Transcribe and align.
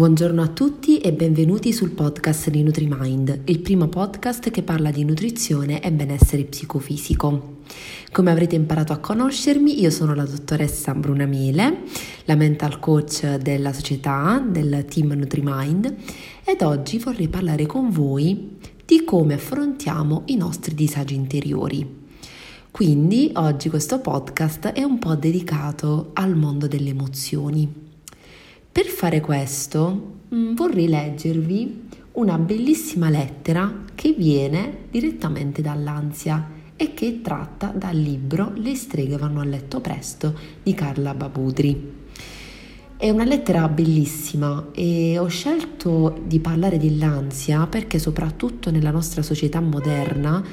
Buongiorno 0.00 0.40
a 0.40 0.48
tutti 0.48 0.96
e 0.96 1.12
benvenuti 1.12 1.74
sul 1.74 1.90
podcast 1.90 2.48
di 2.48 2.62
NutriMind, 2.62 3.42
il 3.44 3.60
primo 3.60 3.86
podcast 3.88 4.48
che 4.48 4.62
parla 4.62 4.90
di 4.90 5.04
nutrizione 5.04 5.82
e 5.82 5.92
benessere 5.92 6.44
psicofisico. 6.44 7.58
Come 8.10 8.30
avrete 8.30 8.54
imparato 8.54 8.94
a 8.94 8.98
conoscermi, 8.98 9.78
io 9.78 9.90
sono 9.90 10.14
la 10.14 10.24
dottoressa 10.24 10.94
Bruna 10.94 11.26
Miele, 11.26 11.82
la 12.24 12.34
mental 12.34 12.78
coach 12.78 13.36
della 13.36 13.74
società, 13.74 14.42
del 14.42 14.86
team 14.88 15.12
NutriMind 15.12 15.94
ed 16.44 16.62
oggi 16.62 16.96
vorrei 16.96 17.28
parlare 17.28 17.66
con 17.66 17.90
voi 17.90 18.56
di 18.82 19.04
come 19.04 19.34
affrontiamo 19.34 20.22
i 20.28 20.36
nostri 20.36 20.74
disagi 20.74 21.14
interiori. 21.14 21.86
Quindi 22.70 23.32
oggi 23.34 23.68
questo 23.68 23.98
podcast 23.98 24.68
è 24.68 24.82
un 24.82 24.98
po' 24.98 25.14
dedicato 25.14 26.12
al 26.14 26.34
mondo 26.34 26.66
delle 26.66 26.88
emozioni. 26.88 27.88
Per 28.72 28.86
fare 28.86 29.20
questo 29.20 30.18
mm, 30.32 30.54
vorrei 30.54 30.86
leggervi 30.86 31.88
una 32.12 32.38
bellissima 32.38 33.10
lettera 33.10 33.84
che 33.96 34.14
viene 34.16 34.84
direttamente 34.90 35.60
dall'ansia 35.60 36.58
e 36.76 36.94
che 36.94 37.08
è 37.08 37.20
tratta 37.20 37.72
dal 37.74 37.96
libro 37.96 38.52
Le 38.54 38.76
streghe 38.76 39.16
vanno 39.16 39.40
a 39.40 39.44
letto 39.44 39.80
presto 39.80 40.38
di 40.62 40.72
Carla 40.74 41.14
Babudri. 41.14 41.98
È 42.96 43.10
una 43.10 43.24
lettera 43.24 43.66
bellissima 43.66 44.68
e 44.72 45.18
ho 45.18 45.26
scelto 45.26 46.20
di 46.24 46.38
parlare 46.38 46.78
dell'ansia 46.78 47.66
perché 47.66 47.98
soprattutto 47.98 48.70
nella 48.70 48.92
nostra 48.92 49.22
società 49.22 49.58
moderna 49.60 50.44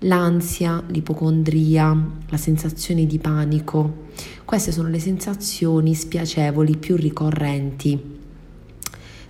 l'ansia, 0.00 0.82
l'ipocondria, 0.88 1.96
la 2.28 2.36
sensazione 2.36 3.06
di 3.06 3.18
panico. 3.18 4.04
Queste 4.44 4.72
sono 4.72 4.88
le 4.88 4.98
sensazioni 4.98 5.94
spiacevoli 5.94 6.76
più 6.76 6.96
ricorrenti 6.96 8.14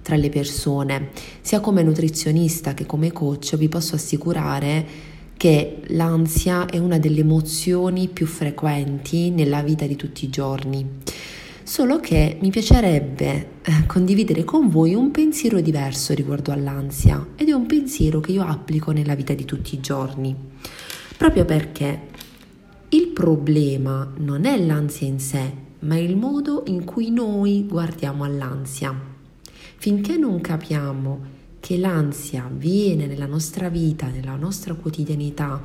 tra 0.03 0.17
le 0.17 0.29
persone. 0.29 1.11
Sia 1.41 1.61
come 1.61 1.83
nutrizionista 1.83 2.75
che 2.75 2.87
come 2.87 3.13
coach 3.13 3.57
vi 3.57 3.69
posso 3.69 3.97
assicurare 3.97 5.15
che 5.37 5.83
l'ansia 5.89 6.67
è 6.67 6.79
una 6.79 6.99
delle 6.99 7.21
emozioni 7.21 8.09
più 8.09 8.27
frequenti 8.27 9.31
nella 9.31 9.63
vita 9.63 9.85
di 9.87 9.97
tutti 9.97 10.25
i 10.25 10.31
giorni. 10.31 10.87
Solo 11.67 11.99
che 11.99 12.39
mi 12.41 12.51
piacerebbe 12.51 13.49
eh, 13.61 13.87
condividere 13.87 14.45
con 14.45 14.69
voi 14.69 14.95
un 14.95 15.11
pensiero 15.11 15.61
diverso 15.61 16.15
riguardo 16.15 16.53
all'ansia 16.53 17.31
ed 17.35 17.49
è 17.49 17.53
un 17.53 17.67
pensiero 17.67 18.21
che 18.21 18.31
io 18.31 18.45
applico 18.45 18.93
nella 18.93 19.17
vita 19.17 19.35
di 19.35 19.45
tutti 19.45 19.75
i 19.75 19.81
giorni. 19.81 20.33
Proprio 21.17 21.45
perché 21.45 22.03
il 22.91 23.09
problema 23.09 24.09
non 24.19 24.45
è 24.45 24.57
l'ansia 24.65 25.09
in 25.09 25.19
sé, 25.19 25.53
ma 25.81 25.97
il 25.99 26.17
modo 26.17 26.63
in 26.69 26.85
cui 26.85 27.11
noi 27.11 27.67
guardiamo 27.67 28.23
all'ansia. 28.23 28.97
Finché 29.77 30.17
non 30.17 30.41
capiamo 30.41 31.21
che 31.59 31.79
l'ansia 31.79 32.49
viene 32.49 33.07
nella 33.07 33.27
nostra 33.27 33.69
vita, 33.69 34.07
nella 34.07 34.37
nostra 34.37 34.75
quotidianità, 34.75 35.61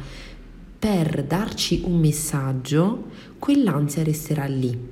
per 0.80 1.24
darci 1.26 1.84
un 1.86 2.00
messaggio, 2.00 3.04
quell'ansia 3.38 4.02
resterà 4.02 4.46
lì 4.46 4.91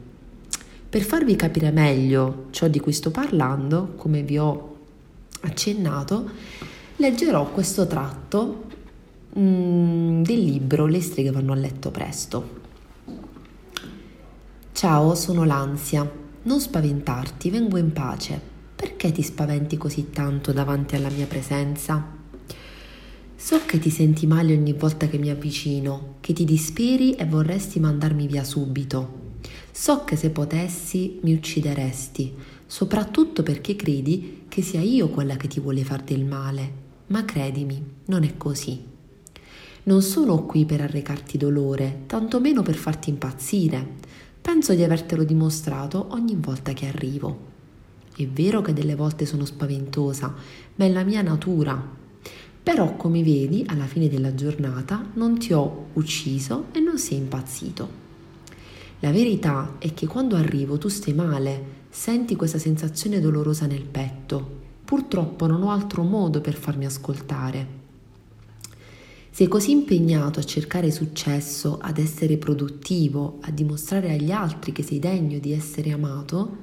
per 0.90 1.02
farvi 1.04 1.36
capire 1.36 1.70
meglio 1.70 2.48
ciò 2.50 2.68
di 2.68 2.80
cui 2.80 2.94
sto 2.94 3.12
parlando, 3.12 3.94
come 3.96 4.24
vi 4.24 4.40
ho 4.40 4.78
accennato, 5.42 6.32
leggerò 6.96 7.52
questo 7.52 7.86
tratto 7.86 8.64
mm, 9.38 10.24
del 10.24 10.40
libro 10.40 10.88
Le 10.88 11.00
streghe 11.00 11.30
vanno 11.30 11.54
a 11.54 11.56
letto 11.56 11.92
presto. 11.92 12.58
Ciao, 14.72 15.14
sono 15.14 15.44
l'ansia. 15.44 16.10
Non 16.42 16.60
spaventarti, 16.60 17.52
vengo 17.52 17.78
in 17.78 17.94
pace. 17.94 18.42
Perché 18.76 19.12
ti 19.12 19.22
spaventi 19.22 19.78
così 19.78 20.10
tanto 20.10 20.52
davanti 20.54 20.96
alla 20.96 21.10
mia 21.10 21.28
presenza? 21.28 22.18
So 23.36 23.60
che 23.66 23.78
ti 23.78 23.92
senti 23.92 24.26
male 24.26 24.54
ogni 24.54 24.74
volta 24.74 25.08
che 25.08 25.20
mi 25.20 25.30
avvicino, 25.30 26.16
che 26.20 26.34
ti 26.34 26.46
disperi 26.46 27.14
e 27.14 27.26
vorresti 27.26 27.80
mandarmi 27.80 28.26
via 28.26 28.44
subito. 28.44 29.29
So 29.72 30.04
che 30.04 30.16
se 30.16 30.30
potessi 30.30 31.20
mi 31.22 31.34
uccideresti, 31.34 32.34
soprattutto 32.66 33.44
perché 33.44 33.76
credi 33.76 34.44
che 34.48 34.62
sia 34.62 34.82
io 34.82 35.10
quella 35.10 35.38
che 35.38 35.48
ti 35.48 35.60
vuole 35.60 35.84
far 35.84 36.02
del 36.04 36.26
male, 36.26 36.72
ma 37.08 37.26
credimi, 37.26 37.82
non 38.06 38.24
è 38.24 38.38
così. 38.38 38.84
Non 39.84 40.02
sono 40.02 40.44
qui 40.46 40.66
per 40.66 40.82
arrecarti 40.82 41.38
dolore, 41.38 42.04
tantomeno 42.06 42.62
per 42.62 42.76
farti 42.76 43.10
impazzire. 43.10 43.96
Penso 44.42 44.74
di 44.74 44.84
avertelo 44.84 45.24
dimostrato 45.24 46.08
ogni 46.12 46.38
volta 46.40 46.74
che 46.74 46.86
arrivo. 46.86 47.48
È 48.16 48.28
vero 48.28 48.62
che 48.62 48.74
delle 48.74 48.96
volte 48.96 49.26
sono 49.26 49.46
spaventosa, 49.46 50.36
ma 50.76 50.86
è 50.86 50.90
la 50.92 51.04
mia 51.04 51.22
natura. 51.22 51.98
Però, 52.62 52.96
come 52.98 53.24
vedi, 53.24 53.64
alla 53.68 53.86
fine 53.86 54.10
della 54.10 54.36
giornata 54.36 55.04
non 55.14 55.40
ti 55.40 55.54
ho 55.54 55.88
ucciso 55.94 56.66
e 56.72 56.80
non 56.80 57.00
sei 57.00 57.18
impazzito. 57.18 58.09
La 59.02 59.12
verità 59.12 59.76
è 59.80 59.94
che 59.94 60.08
quando 60.08 60.36
arrivo 60.36 60.78
tu 60.78 60.90
stai 60.90 61.14
male, 61.14 61.78
senti 61.90 62.36
questa 62.36 62.58
sensazione 62.58 63.22
dolorosa 63.22 63.66
nel 63.66 63.86
petto. 63.86 64.58
Purtroppo 64.84 65.48
non 65.48 65.64
ho 65.64 65.72
altro 65.72 66.04
modo 66.04 66.42
per 66.42 66.54
farmi 66.54 66.86
ascoltare. 66.86 67.78
Sei 69.30 69.48
così 69.48 69.72
impegnato 69.72 70.42
a 70.42 70.44
cercare 70.44 70.92
successo, 70.92 71.78
ad 71.80 71.98
essere 71.98 72.36
produttivo, 72.36 73.38
a 73.42 73.52
dimostrare 73.52 74.12
agli 74.12 74.32
altri 74.32 74.74
che 74.74 74.84
sei 74.84 75.00
degno 75.00 75.40
di 75.40 75.54
essere 75.54 75.92
amato 75.92 76.58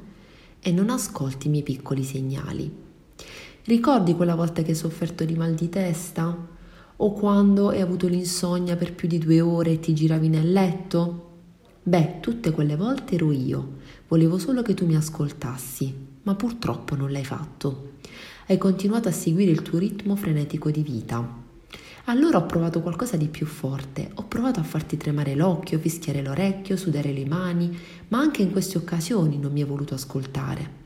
e 0.60 0.72
non 0.72 0.90
ascolti 0.90 1.46
i 1.46 1.50
miei 1.50 1.62
piccoli 1.62 2.04
segnali. 2.04 2.70
Ricordi 3.64 4.14
quella 4.14 4.34
volta 4.34 4.60
che 4.60 4.72
hai 4.72 4.76
sofferto 4.76 5.24
di 5.24 5.34
mal 5.34 5.54
di 5.54 5.70
testa? 5.70 6.36
O 6.96 7.12
quando 7.12 7.70
hai 7.70 7.80
avuto 7.80 8.08
l'insonnia 8.08 8.76
per 8.76 8.92
più 8.92 9.08
di 9.08 9.18
due 9.18 9.40
ore 9.40 9.72
e 9.72 9.80
ti 9.80 9.94
giravi 9.94 10.28
nel 10.28 10.52
letto? 10.52 11.25
Beh, 11.88 12.18
tutte 12.18 12.50
quelle 12.50 12.74
volte 12.74 13.14
ero 13.14 13.30
io, 13.30 13.74
volevo 14.08 14.38
solo 14.38 14.60
che 14.62 14.74
tu 14.74 14.86
mi 14.86 14.96
ascoltassi, 14.96 15.94
ma 16.24 16.34
purtroppo 16.34 16.96
non 16.96 17.12
l'hai 17.12 17.24
fatto. 17.24 17.92
Hai 18.48 18.58
continuato 18.58 19.06
a 19.06 19.12
seguire 19.12 19.52
il 19.52 19.62
tuo 19.62 19.78
ritmo 19.78 20.16
frenetico 20.16 20.72
di 20.72 20.82
vita. 20.82 21.24
Allora 22.06 22.38
ho 22.38 22.46
provato 22.46 22.82
qualcosa 22.82 23.16
di 23.16 23.28
più 23.28 23.46
forte, 23.46 24.10
ho 24.14 24.24
provato 24.24 24.58
a 24.58 24.64
farti 24.64 24.96
tremare 24.96 25.36
l'occhio, 25.36 25.78
fischiare 25.78 26.24
l'orecchio, 26.24 26.76
sudare 26.76 27.12
le 27.12 27.24
mani, 27.24 27.78
ma 28.08 28.18
anche 28.18 28.42
in 28.42 28.50
queste 28.50 28.78
occasioni 28.78 29.38
non 29.38 29.52
mi 29.52 29.60
hai 29.60 29.68
voluto 29.68 29.94
ascoltare. 29.94 30.82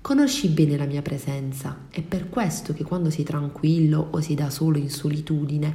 Conosci 0.00 0.46
bene 0.50 0.76
la 0.76 0.86
mia 0.86 1.02
presenza, 1.02 1.86
è 1.90 2.00
per 2.00 2.28
questo 2.28 2.72
che 2.72 2.84
quando 2.84 3.10
sei 3.10 3.24
tranquillo 3.24 4.06
o 4.12 4.20
sei 4.20 4.36
da 4.36 4.50
solo 4.50 4.78
in 4.78 4.88
solitudine 4.88 5.74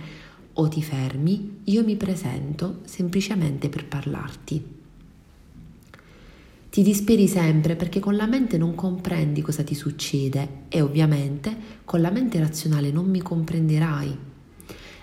o 0.53 0.67
ti 0.67 0.81
fermi, 0.81 1.59
io 1.66 1.84
mi 1.84 1.95
presento 1.95 2.79
semplicemente 2.85 3.69
per 3.69 3.85
parlarti. 3.85 4.79
Ti 6.69 6.84
disperi 6.84 7.28
sempre 7.28 7.75
perché 7.75 8.00
con 8.00 8.16
la 8.16 8.28
mente 8.28 8.57
non 8.57 8.75
comprendi 8.75 9.41
cosa 9.41 9.62
ti 9.63 9.75
succede 9.75 10.63
e 10.69 10.79
ovviamente 10.79 11.53
con 11.84 12.00
la 12.00 12.12
mente 12.12 12.39
razionale 12.39 12.91
non 12.91 13.09
mi 13.09 13.22
comprenderai. 13.22 14.17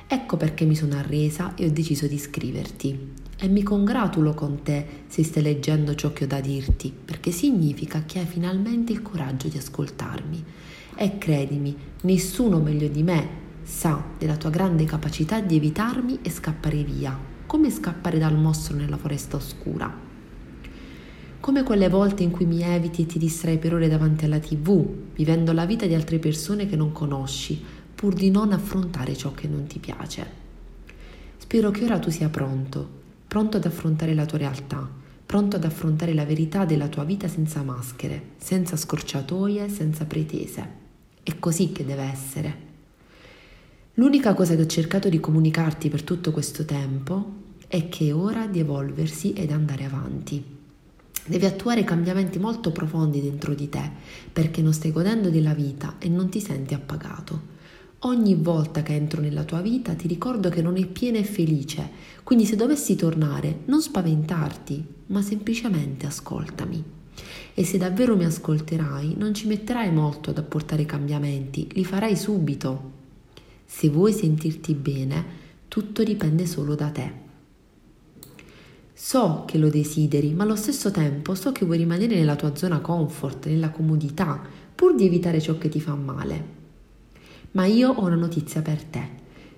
Ecco 0.06 0.36
perché 0.38 0.64
mi 0.64 0.75
sono 0.75 0.97
arresa 0.97 1.54
e 1.54 1.66
ho 1.66 1.70
deciso 1.70 2.06
di 2.06 2.19
scriverti. 2.19 3.26
E 3.41 3.48
mi 3.48 3.62
congratulo 3.62 4.32
con 4.32 4.62
te 4.62 5.04
se 5.06 5.22
stai 5.22 5.42
leggendo 5.42 5.94
ciò 5.94 6.12
che 6.15 6.25
ho 6.25 6.26
da 6.26 6.41
dirti, 6.41 6.91
perché 6.91 7.30
significa 7.30 8.03
che 8.04 8.20
hai 8.20 8.26
finalmente 8.26 8.92
il 8.92 9.03
coraggio 9.03 9.48
di 9.48 9.59
ascoltarmi. 9.59 10.44
E 10.97 11.19
credimi, 11.19 11.76
nessuno 12.00 12.59
meglio 12.60 12.88
di 12.88 13.03
me 13.03 13.47
sa 13.68 14.02
della 14.16 14.36
tua 14.36 14.48
grande 14.48 14.86
capacità 14.86 15.40
di 15.40 15.54
evitarmi 15.54 16.20
e 16.22 16.30
scappare 16.30 16.82
via, 16.82 17.16
come 17.47 17.70
scappare 17.70 18.18
dal 18.18 18.36
mostro 18.36 18.74
nella 18.74 18.97
foresta 18.97 19.36
oscura. 19.36 19.94
Come 21.38 21.62
quelle 21.62 21.91
volte 21.91 22.22
in 22.22 22.30
cui 22.30 22.47
mi 22.47 22.62
eviti 22.62 23.03
e 23.03 23.06
ti 23.06 23.18
distrai 23.18 23.59
per 23.59 23.74
ore 23.74 23.86
davanti 23.88 24.24
alla 24.24 24.38
tv, 24.38 24.84
vivendo 25.15 25.53
la 25.53 25.66
vita 25.66 25.86
di 25.86 25.94
altre 25.94 26.18
persone 26.18 26.66
che 26.66 26.76
non 26.76 26.92
conosci, 26.92 27.62
pur 27.94 28.15
di 28.15 28.30
non 28.30 28.53
affrontare 28.53 29.15
ciò 29.15 29.32
che 29.32 29.47
non 29.47 29.66
ti 29.66 29.78
piace. 29.78 30.26
Spero 31.36 31.71
che 31.71 31.84
ora 31.84 31.98
tu 31.98 32.10
sia 32.10 32.30
pronto, 32.30 32.88
pronto 33.28 33.59
ad 33.59 33.66
affrontare 33.66 34.14
la 34.14 34.24
tua 34.24 34.38
realtà, 34.38 34.91
pronto 35.26 35.56
ad 35.56 35.64
affrontare 35.64 36.14
la 36.14 36.24
verità 36.24 36.64
della 36.64 36.88
tua 36.88 37.04
vita 37.04 37.28
senza 37.28 37.62
maschere, 37.62 38.30
senza 38.38 38.76
scorciatoie, 38.76 39.68
senza 39.68 40.06
pretese. 40.06 40.68
È 41.22 41.38
così 41.38 41.71
che 41.71 41.84
deve 41.84 42.03
essere. 42.03 42.67
L'unica 43.98 44.33
cosa 44.33 44.54
che 44.54 44.62
ho 44.62 44.66
cercato 44.66 45.09
di 45.09 45.18
comunicarti 45.18 45.89
per 45.89 46.04
tutto 46.04 46.30
questo 46.30 46.65
tempo 46.65 47.33
è 47.66 47.89
che 47.89 48.06
è 48.06 48.15
ora 48.15 48.47
di 48.47 48.60
evolversi 48.60 49.33
ed 49.33 49.50
andare 49.50 49.84
avanti. 49.84 50.41
Devi 51.27 51.45
attuare 51.45 51.83
cambiamenti 51.83 52.39
molto 52.39 52.71
profondi 52.71 53.21
dentro 53.21 53.54
di 53.54 53.68
te 53.68 53.91
perché 54.33 54.62
non 54.62 54.72
stai 54.72 54.92
godendo 54.92 55.30
della 55.30 55.53
vita 55.53 55.97
e 55.98 56.09
non 56.09 56.28
ti 56.28 56.41
senti 56.41 56.74
appagato. 56.74 57.56
Ogni 58.03 58.36
volta 58.36 58.84
che 58.84 58.95
entro 58.95 59.21
nella 59.21 59.42
tua 59.42 59.62
vita 59.62 59.95
ti 59.95 60.06
ricordo 60.06 60.48
che 60.48 60.62
non 60.62 60.77
è 60.77 60.86
piena 60.86 61.18
e 61.18 61.24
felice, 61.24 61.91
quindi 62.22 62.45
se 62.45 62.54
dovessi 62.54 62.95
tornare 62.95 63.62
non 63.65 63.83
spaventarti, 63.83 64.84
ma 65.06 65.22
semplicemente 65.22 66.06
ascoltami. 66.06 66.84
E 67.53 67.65
se 67.65 67.78
davvero 67.78 68.16
mi 68.16 68.27
ascolterai, 68.27 69.16
non 69.18 69.34
ci 69.34 69.48
metterai 69.48 69.91
molto 69.91 70.30
ad 70.30 70.39
apportare 70.39 70.86
cambiamenti, 70.86 71.68
li 71.72 71.84
farai 71.84 72.15
subito. 72.15 72.97
Se 73.70 73.91
vuoi 73.91 74.15
sentirti 74.15 74.72
bene, 74.72 75.24
tutto 75.68 76.03
dipende 76.03 76.47
solo 76.47 76.74
da 76.74 76.88
te. 76.88 77.12
So 78.94 79.44
che 79.47 79.59
lo 79.59 79.68
desideri, 79.68 80.32
ma 80.32 80.44
allo 80.44 80.56
stesso 80.56 80.91
tempo 80.91 81.34
so 81.34 81.53
che 81.53 81.66
vuoi 81.66 81.76
rimanere 81.76 82.16
nella 82.16 82.34
tua 82.34 82.56
zona 82.56 82.80
comfort, 82.80 83.47
nella 83.47 83.68
comodità, 83.68 84.41
pur 84.74 84.94
di 84.94 85.04
evitare 85.04 85.38
ciò 85.38 85.59
che 85.59 85.68
ti 85.68 85.80
fa 85.80 85.94
male. 85.94 86.44
Ma 87.53 87.66
io 87.66 87.91
ho 87.91 88.06
una 88.06 88.16
notizia 88.16 88.62
per 88.62 88.82
te. 88.84 89.09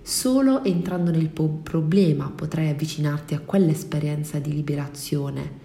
Solo 0.02 0.64
entrando 0.64 1.12
nel 1.12 1.28
problema 1.30 2.30
potrai 2.30 2.68
avvicinarti 2.68 3.34
a 3.34 3.40
quell'esperienza 3.40 4.40
di 4.40 4.52
liberazione. 4.52 5.58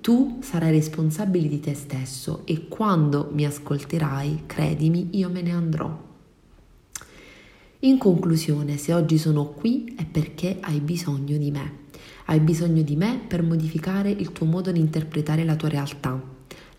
Tu 0.00 0.38
sarai 0.40 0.72
responsabile 0.72 1.46
di 1.46 1.60
te 1.60 1.74
stesso 1.74 2.40
e 2.46 2.68
quando 2.68 3.28
mi 3.32 3.44
ascolterai, 3.44 4.44
credimi, 4.46 5.10
io 5.12 5.28
me 5.28 5.42
ne 5.42 5.52
andrò. 5.52 6.10
In 7.84 7.98
conclusione, 7.98 8.76
se 8.76 8.92
oggi 8.94 9.18
sono 9.18 9.48
qui 9.48 9.92
è 9.96 10.04
perché 10.04 10.58
hai 10.60 10.78
bisogno 10.78 11.36
di 11.36 11.50
me. 11.50 11.78
Hai 12.26 12.38
bisogno 12.38 12.82
di 12.82 12.94
me 12.94 13.20
per 13.26 13.42
modificare 13.42 14.08
il 14.08 14.30
tuo 14.30 14.46
modo 14.46 14.70
di 14.70 14.78
interpretare 14.78 15.42
la 15.42 15.56
tua 15.56 15.68
realtà. 15.68 16.22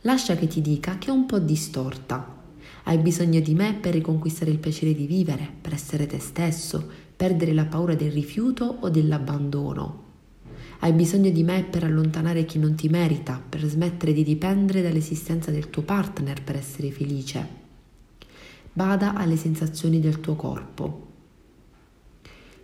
Lascia 0.04 0.36
che 0.36 0.48
ti 0.48 0.62
dica 0.62 0.98
che 1.00 1.10
è 1.10 1.12
un 1.12 1.26
po' 1.26 1.40
distorta. 1.40 2.42
Hai 2.84 3.00
bisogno 3.00 3.42
di 3.42 3.54
me 3.54 3.74
per 3.74 3.92
riconquistare 3.92 4.52
il 4.52 4.60
piacere 4.60 4.94
di 4.94 5.06
vivere, 5.06 5.46
per 5.60 5.74
essere 5.74 6.06
te 6.06 6.20
stesso, 6.20 6.90
perdere 7.18 7.52
la 7.52 7.66
paura 7.66 7.96
del 7.96 8.12
rifiuto 8.12 8.64
o 8.64 8.90
dell'abbandono. 8.90 10.04
Hai 10.80 10.94
bisogno 10.94 11.32
di 11.32 11.44
me 11.44 11.66
per 11.70 11.84
allontanare 11.84 12.46
chi 12.46 12.60
non 12.60 12.76
ti 12.76 12.88
merita, 12.88 13.44
per 13.50 13.66
smettere 13.66 14.14
di 14.14 14.24
dipendere 14.24 14.82
dall'esistenza 14.82 15.52
del 15.52 15.70
tuo 15.70 15.82
partner 15.82 16.42
per 16.42 16.56
essere 16.56 16.92
felice. 16.92 17.63
Bada 18.76 19.14
alle 19.14 19.38
sensazioni 19.38 20.00
del 20.00 20.20
tuo 20.20 20.36
corpo. 20.36 21.08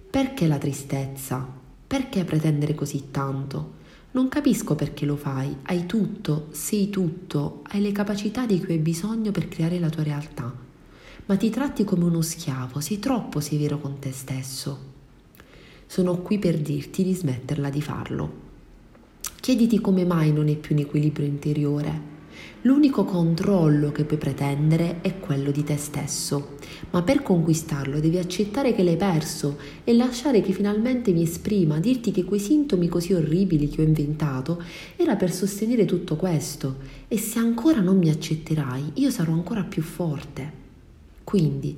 Perché 0.10 0.48
la 0.48 0.58
tristezza? 0.58 1.48
Perché 1.86 2.24
pretendere 2.24 2.74
così 2.74 3.12
tanto? 3.12 3.78
Non 4.12 4.28
capisco 4.28 4.74
perché 4.74 5.06
lo 5.06 5.16
fai. 5.16 5.56
Hai 5.62 5.86
tutto, 5.86 6.48
sei 6.50 6.90
tutto, 6.90 7.62
hai 7.68 7.82
le 7.82 7.92
capacità 7.92 8.48
di 8.48 8.60
cui 8.60 8.74
hai 8.74 8.80
bisogno 8.80 9.30
per 9.30 9.48
creare 9.50 9.78
la 9.78 9.92
tua 9.92 10.02
realtà. 10.02 10.52
Ma 11.28 11.38
ti 11.38 11.52
tratti 11.52 11.84
come 11.84 12.06
uno 12.06 12.22
schiavo, 12.22 12.80
sei 12.80 12.98
troppo 12.98 13.40
severo 13.40 13.78
con 13.78 14.00
te 14.00 14.12
stesso. 14.12 14.80
Sono 15.86 16.24
qui 16.24 16.40
per 16.40 16.58
dirti 16.58 17.04
di 17.04 17.14
smetterla 17.14 17.70
di 17.70 17.82
farlo. 17.84 18.34
Chiediti 19.40 19.80
come 19.80 20.06
mai 20.06 20.34
non 20.34 20.48
hai 20.48 20.56
più 20.56 20.74
un 20.74 20.82
equilibrio 20.82 21.28
interiore 21.28 22.18
L'unico 22.64 23.06
controllo 23.06 23.94
che 23.94 24.04
puoi 24.04 24.20
pretendere 24.20 25.00
è 25.00 25.18
quello 25.18 25.50
di 25.50 25.64
te 25.64 25.78
stesso, 25.78 26.58
ma 26.90 27.02
per 27.04 27.22
conquistarlo 27.22 28.02
devi 28.02 28.18
accettare 28.18 28.76
che 28.76 28.84
l'hai 28.84 28.98
perso 28.98 29.58
e 29.86 29.94
lasciare 29.94 30.42
che 30.42 30.52
finalmente 30.52 31.14
mi 31.14 31.22
esprima, 31.22 31.80
dirti 31.80 32.12
che 32.12 32.26
quei 32.26 32.42
sintomi 32.42 32.90
così 32.90 33.14
orribili 33.14 33.70
che 33.70 33.82
ho 33.82 33.86
inventato 33.86 34.62
era 34.98 35.16
per 35.16 35.32
sostenere 35.32 35.86
tutto 35.86 36.18
questo. 36.18 36.80
E 37.08 37.18
se 37.18 37.40
ancora 37.40 37.80
non 37.80 37.98
mi 37.98 38.10
accetterai 38.10 38.92
io 38.96 39.10
sarò 39.10 39.32
ancora 39.32 39.64
più 39.64 39.82
forte. 39.82 40.52
Quindi, 41.24 41.78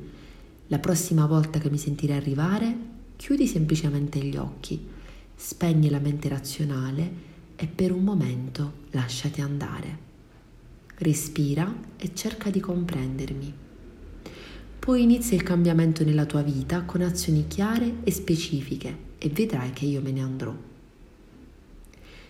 la 0.66 0.80
prossima 0.80 1.28
volta 1.28 1.60
che 1.60 1.69
mi 1.69 1.78
sentirai 1.78 2.18
arrivare, 2.18 2.75
chiudi 3.18 3.46
semplicemente 3.46 4.18
gli 4.18 4.36
occhi, 4.36 4.84
spegni 5.36 5.92
la 5.92 6.00
mente 6.00 6.28
razionale 6.28 7.12
e 7.56 7.68
per 7.68 7.92
un 7.92 8.04
momento 8.04 8.74
lasciati 8.90 9.42
andare 9.42 10.10
respira 11.01 11.74
e 11.98 12.13
cerca 12.13 12.50
di 12.50 12.59
comprendermi. 12.59 13.53
Poi 14.77 15.01
inizia 15.01 15.36
il 15.36 15.44
cambiamento 15.44 16.03
nella 16.03 16.25
tua 16.25 16.42
vita 16.42 16.83
con 16.83 17.01
azioni 17.01 17.48
chiare 17.48 17.98
e 18.03 18.12
specifiche 18.12 19.09
e 19.18 19.30
vedrai 19.30 19.71
che 19.71 19.86
io 19.86 20.01
me 20.01 20.12
ne 20.12 20.21
andrò. 20.21 20.56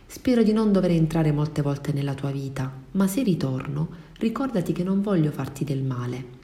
Spero 0.05 0.43
di 0.43 0.51
non 0.51 0.71
dover 0.71 0.91
entrare 0.91 1.31
molte 1.31 1.61
volte 1.61 1.93
nella 1.93 2.13
tua 2.13 2.31
vita, 2.31 2.71
ma 2.91 3.07
se 3.07 3.23
ritorno, 3.23 3.89
ricordati 4.19 4.73
che 4.73 4.83
non 4.83 5.01
voglio 5.01 5.31
farti 5.31 5.63
del 5.63 5.83
male. 5.83 6.39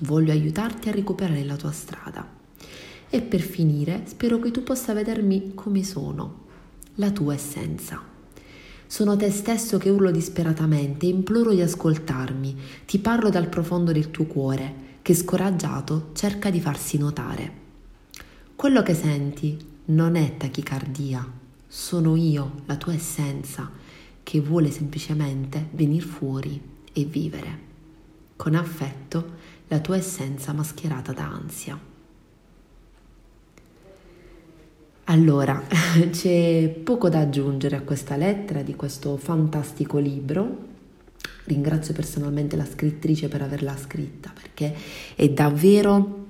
Voglio 0.00 0.32
aiutarti 0.32 0.88
a 0.88 0.92
recuperare 0.92 1.44
la 1.44 1.56
tua 1.56 1.72
strada. 1.72 2.26
E 3.10 3.20
per 3.20 3.40
finire, 3.40 4.04
spero 4.06 4.38
che 4.38 4.50
tu 4.50 4.62
possa 4.62 4.94
vedermi 4.94 5.52
come 5.54 5.82
sono, 5.84 6.44
la 6.94 7.10
tua 7.10 7.34
essenza. 7.34 8.13
Sono 8.94 9.16
te 9.16 9.28
stesso 9.32 9.76
che 9.76 9.90
urlo 9.90 10.12
disperatamente, 10.12 11.06
imploro 11.06 11.52
di 11.52 11.60
ascoltarmi, 11.60 12.56
ti 12.86 13.00
parlo 13.00 13.28
dal 13.28 13.48
profondo 13.48 13.90
del 13.90 14.12
tuo 14.12 14.24
cuore, 14.26 15.00
che 15.02 15.14
scoraggiato 15.14 16.10
cerca 16.12 16.48
di 16.48 16.60
farsi 16.60 16.96
notare. 16.96 17.52
Quello 18.54 18.84
che 18.84 18.94
senti 18.94 19.58
non 19.86 20.14
è 20.14 20.36
tachicardia, 20.36 21.28
sono 21.66 22.14
io, 22.14 22.62
la 22.66 22.76
tua 22.76 22.94
essenza, 22.94 23.68
che 24.22 24.40
vuole 24.40 24.70
semplicemente 24.70 25.70
venire 25.72 26.06
fuori 26.06 26.62
e 26.92 27.04
vivere. 27.04 27.58
Con 28.36 28.54
affetto, 28.54 29.32
la 29.66 29.80
tua 29.80 29.96
essenza 29.96 30.52
mascherata 30.52 31.12
da 31.12 31.24
ansia. 31.24 31.93
Allora, 35.04 35.62
c'è 36.10 36.68
poco 36.82 37.10
da 37.10 37.20
aggiungere 37.20 37.76
a 37.76 37.82
questa 37.82 38.16
lettera 38.16 38.62
di 38.62 38.74
questo 38.74 39.16
fantastico 39.16 39.98
libro. 39.98 40.72
Ringrazio 41.44 41.92
personalmente 41.92 42.56
la 42.56 42.64
scrittrice 42.64 43.28
per 43.28 43.42
averla 43.42 43.76
scritta 43.76 44.32
perché 44.32 44.74
è 45.14 45.28
davvero 45.28 46.22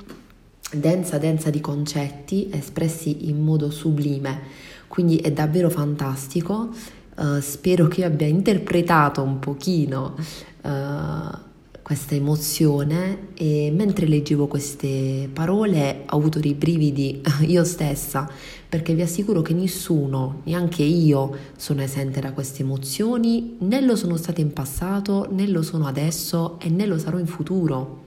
densa 0.73 1.19
densa 1.19 1.51
di 1.51 1.61
concetti 1.61 2.49
espressi 2.51 3.29
in 3.29 3.41
modo 3.41 3.71
sublime, 3.71 4.41
quindi 4.89 5.19
è 5.19 5.31
davvero 5.31 5.71
fantastico. 5.71 6.71
Uh, 7.17 7.39
spero 7.39 7.87
che 7.87 8.05
abbia 8.05 8.27
interpretato 8.27 9.23
un 9.23 9.39
pochino 9.39 10.17
uh, 10.63 11.39
questa 11.85 12.15
emozione 12.15 13.29
e 13.35 13.71
mentre 13.71 14.07
leggevo 14.07 14.47
queste 14.47 15.29
parole 15.31 16.05
ho 16.09 16.17
avuto 16.17 16.41
dei 16.41 16.55
brividi 16.55 17.21
io 17.47 17.63
stessa 17.63 18.27
perché 18.67 18.95
vi 18.95 19.03
assicuro 19.03 19.43
che 19.43 19.53
nessuno, 19.53 20.41
neanche 20.45 20.83
io, 20.83 21.37
sono 21.57 21.83
esente 21.83 22.21
da 22.21 22.33
queste 22.33 22.63
emozioni, 22.63 23.57
né 23.61 23.83
lo 23.83 23.97
sono 23.97 24.17
stato 24.17 24.41
in 24.41 24.53
passato, 24.55 25.29
né 25.31 25.47
lo 25.47 25.63
sono 25.63 25.87
adesso 25.87 26.59
e 26.59 26.71
né 26.71 26.85
lo 26.87 26.99
sarò 26.99 27.19
in 27.19 27.27
futuro. 27.27 28.03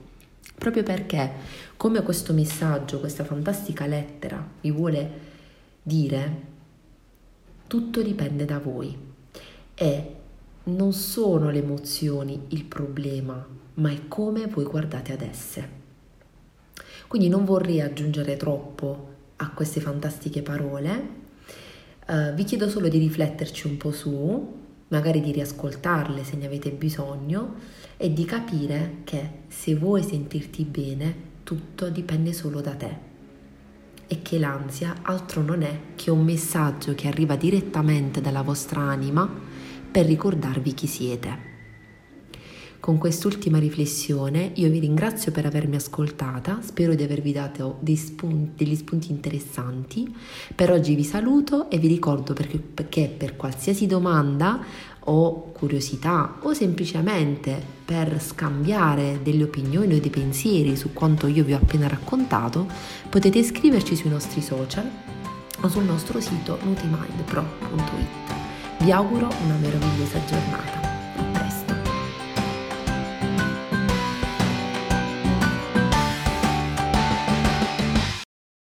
Proprio 0.58 0.82
perché, 0.82 1.30
come 1.76 2.02
questo 2.02 2.34
messaggio, 2.34 3.00
questa 3.00 3.24
fantastica 3.24 3.86
lettera 3.86 4.46
vi 4.60 4.70
vuole 4.70 5.10
dire, 5.82 6.42
tutto 7.66 8.02
dipende 8.02 8.44
da 8.44 8.58
voi 8.58 8.94
e 9.74 10.14
non 10.64 10.92
sono 10.92 11.48
le 11.48 11.62
emozioni 11.62 12.42
il 12.48 12.64
problema, 12.64 13.46
ma 13.78 13.90
è 13.90 14.06
come 14.08 14.46
voi 14.46 14.64
guardate 14.64 15.12
ad 15.12 15.22
esse. 15.22 15.76
Quindi 17.06 17.28
non 17.28 17.44
vorrei 17.44 17.80
aggiungere 17.80 18.36
troppo 18.36 19.16
a 19.36 19.50
queste 19.50 19.80
fantastiche 19.80 20.42
parole, 20.42 21.08
uh, 22.06 22.34
vi 22.34 22.44
chiedo 22.44 22.68
solo 22.68 22.88
di 22.88 22.98
rifletterci 22.98 23.66
un 23.66 23.76
po' 23.76 23.92
su, 23.92 24.56
magari 24.88 25.20
di 25.20 25.32
riascoltarle 25.32 26.24
se 26.24 26.36
ne 26.36 26.46
avete 26.46 26.70
bisogno 26.70 27.54
e 27.96 28.12
di 28.12 28.24
capire 28.24 28.98
che 29.04 29.30
se 29.48 29.74
vuoi 29.74 30.02
sentirti 30.02 30.64
bene 30.64 31.26
tutto 31.44 31.88
dipende 31.88 32.32
solo 32.32 32.60
da 32.60 32.74
te 32.74 33.06
e 34.06 34.22
che 34.22 34.38
l'ansia 34.38 34.96
altro 35.02 35.42
non 35.42 35.62
è 35.62 35.80
che 35.94 36.10
un 36.10 36.24
messaggio 36.24 36.94
che 36.94 37.08
arriva 37.08 37.36
direttamente 37.36 38.20
dalla 38.20 38.42
vostra 38.42 38.80
anima 38.80 39.30
per 39.90 40.06
ricordarvi 40.06 40.72
chi 40.72 40.86
siete. 40.86 41.47
Con 42.80 42.96
quest'ultima 42.96 43.58
riflessione 43.58 44.52
io 44.54 44.70
vi 44.70 44.78
ringrazio 44.78 45.32
per 45.32 45.44
avermi 45.44 45.76
ascoltata, 45.76 46.60
spero 46.62 46.94
di 46.94 47.02
avervi 47.02 47.32
dato 47.32 47.80
spunti, 47.94 48.64
degli 48.64 48.76
spunti 48.76 49.10
interessanti. 49.10 50.14
Per 50.54 50.70
oggi 50.70 50.94
vi 50.94 51.02
saluto 51.02 51.68
e 51.70 51.78
vi 51.78 51.88
ricordo 51.88 52.34
perché, 52.34 52.58
perché 52.58 53.12
per 53.14 53.36
qualsiasi 53.36 53.86
domanda 53.86 54.64
o 55.00 55.50
curiosità 55.52 56.36
o 56.42 56.54
semplicemente 56.54 57.60
per 57.84 58.22
scambiare 58.22 59.20
delle 59.22 59.42
opinioni 59.42 59.96
o 59.96 60.00
dei 60.00 60.10
pensieri 60.10 60.76
su 60.76 60.92
quanto 60.92 61.26
io 61.26 61.44
vi 61.44 61.54
ho 61.54 61.56
appena 61.56 61.88
raccontato, 61.88 62.66
potete 63.08 63.38
iscriverci 63.38 63.96
sui 63.96 64.10
nostri 64.10 64.40
social 64.40 64.88
o 65.60 65.68
sul 65.68 65.84
nostro 65.84 66.20
sito 66.20 66.58
nutimindpro.it. 66.62 68.36
Vi 68.78 68.92
auguro 68.92 69.28
una 69.44 69.56
meravigliosa 69.56 70.24
giornata. 70.24 70.77